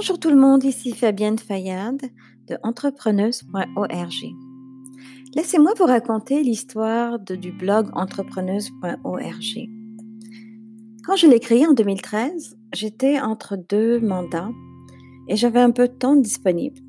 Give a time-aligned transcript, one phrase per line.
[0.00, 2.00] Bonjour tout le monde, ici Fabienne Fayade
[2.48, 4.14] de entrepreneuse.org.
[5.34, 9.68] Laissez-moi vous raconter l'histoire du blog entrepreneuse.org.
[11.04, 14.48] Quand je l'ai créé en 2013, j'étais entre deux mandats
[15.28, 16.80] et j'avais un peu de temps disponible.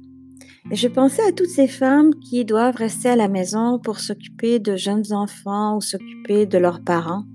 [0.71, 4.59] Et je pensais à toutes ces femmes qui doivent rester à la maison pour s'occuper
[4.59, 7.25] de jeunes enfants ou s'occuper de leurs parents.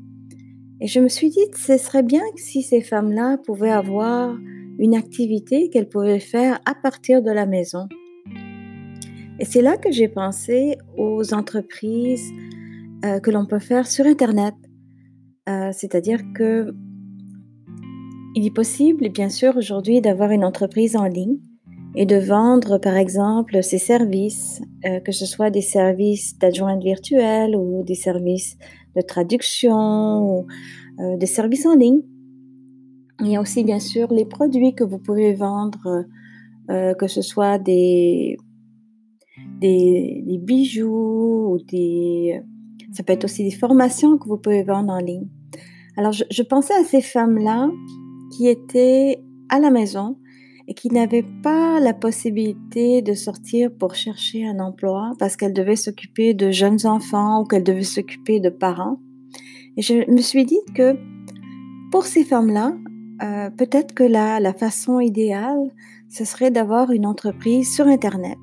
[0.80, 4.34] Et je me suis dit, ce serait bien si ces femmes-là pouvaient avoir
[4.78, 7.88] une activité qu'elles pouvaient faire à partir de la maison.
[9.38, 12.30] Et c'est là que j'ai pensé aux entreprises
[13.04, 14.54] euh, que l'on peut faire sur Internet.
[15.48, 16.74] Euh, c'est-à-dire que
[18.34, 21.38] il est possible, bien sûr, aujourd'hui d'avoir une entreprise en ligne
[21.94, 27.56] et de vendre, par exemple, ses services, euh, que ce soit des services d'adjointe virtuelle
[27.56, 28.58] ou des services
[28.94, 30.46] de traduction ou
[31.18, 32.00] des services en ligne.
[33.20, 36.04] Il y a aussi bien sûr les produits que vous pouvez vendre,
[36.70, 38.36] euh, que ce soit des,
[39.60, 42.40] des, bijoux ou des...
[42.92, 45.28] Ça peut être aussi des formations que vous pouvez vendre en ligne.
[45.96, 47.70] Alors je, je pensais à ces femmes-là
[48.32, 50.16] qui étaient à la maison
[50.68, 55.76] et qui n'avaient pas la possibilité de sortir pour chercher un emploi parce qu'elles devaient
[55.76, 58.98] s'occuper de jeunes enfants ou qu'elles devaient s'occuper de parents.
[59.76, 60.96] Et je me suis dit que
[61.92, 62.76] pour ces femmes-là,
[63.22, 65.70] euh, peut-être que la, la façon idéale,
[66.08, 68.38] ce serait d'avoir une entreprise sur Internet.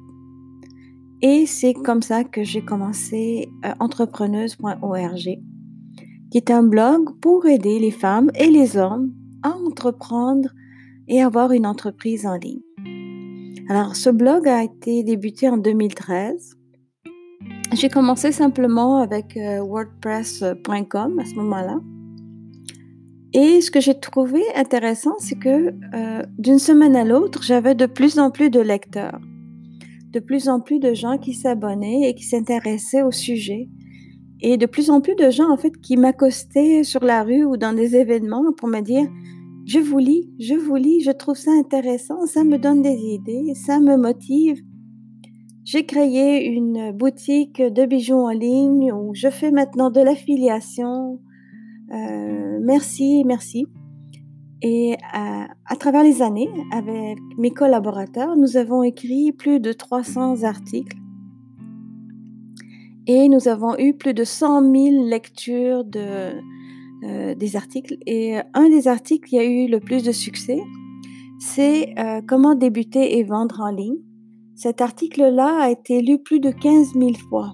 [1.22, 5.40] Et c'est comme ça que j'ai commencé euh, entrepreneuse.org,
[6.32, 10.50] qui est un blog pour aider les femmes et les hommes à entreprendre
[11.08, 12.62] et avoir une entreprise en ligne.
[13.70, 16.58] Alors, ce blog a été débuté en 2013.
[17.74, 21.80] J'ai commencé simplement avec euh, WordPress.com à ce moment-là.
[23.34, 27.88] Et ce que j'ai trouvé intéressant, c'est que euh, d'une semaine à l'autre, j'avais de
[27.88, 29.20] plus en plus de lecteurs,
[30.12, 33.70] de plus en plus de gens qui s'abonnaient et qui s'intéressaient au sujet,
[34.42, 37.58] et de plus en plus de gens en fait qui m'accostaient sur la rue ou
[37.58, 39.08] dans des événements pour me dire
[39.66, 43.54] je vous lis, je vous lis, je trouve ça intéressant, ça me donne des idées,
[43.56, 44.62] ça me motive.
[45.64, 51.22] J'ai créé une boutique de bijoux en ligne où je fais maintenant de l'affiliation.
[51.94, 53.68] Euh, merci, merci.
[54.62, 60.44] Et à, à, travers les années, avec mes collaborateurs, nous avons écrit plus de 300
[60.44, 60.98] articles
[63.08, 67.98] et nous avons eu plus de 100 000 lectures euh, des articles.
[68.06, 70.60] Et un des articles qui a eu le plus de succès,
[71.40, 73.98] c'est euh, Comment débuter et vendre en ligne.
[74.56, 77.54] Cet article-là a été lu plus de 15 000 fois.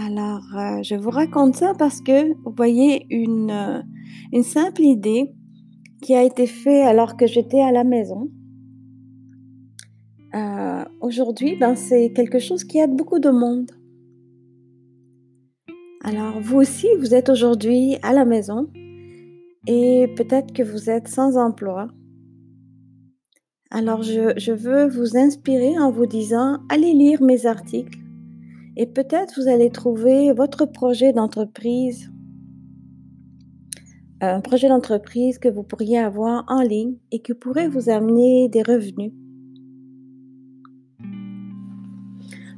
[0.00, 3.82] Alors, euh, je vous raconte ça parce que, vous voyez, une, euh,
[4.32, 5.34] une simple idée
[6.02, 8.30] qui a été faite alors que j'étais à la maison.
[10.36, 13.72] Euh, Aujourd'hui, ben, c'est quelque chose qui aide beaucoup de monde.
[16.04, 18.68] Alors, vous aussi, vous êtes aujourd'hui à la maison
[19.66, 21.88] et peut-être que vous êtes sans emploi.
[23.72, 27.98] Alors, je veux vous inspirer en vous disant, allez lire mes articles
[28.78, 32.12] et peut-être vous allez trouver votre projet d'entreprise,
[34.20, 38.62] un projet d'entreprise que vous pourriez avoir en ligne et qui pourrait vous amener des
[38.62, 39.12] revenus.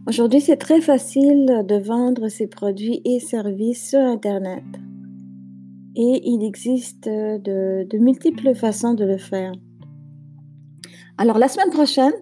[0.06, 4.64] Aujourd'hui, c'est très facile de vendre ses produits et services sur Internet.
[5.96, 9.52] Et il existe de, de multiples façons de le faire.
[11.16, 12.12] Alors, la semaine prochaine,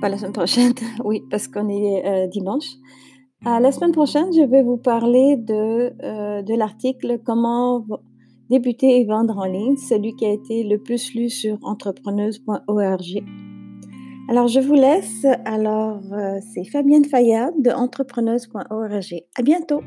[0.00, 0.72] pas la semaine prochaine,
[1.04, 2.66] oui, parce qu'on est euh, dimanche,
[3.44, 7.84] la semaine prochaine, je vais vous parler de, euh, l'article Comment
[8.50, 13.24] débuter et vendre en ligne, celui qui a été le plus lu sur entrepreneuse.org.
[14.28, 15.24] Alors, je vous laisse.
[15.44, 19.22] Alors, euh, c'est Fabienne Fayad de entrepreneuse.org.
[19.36, 19.82] À bientôt!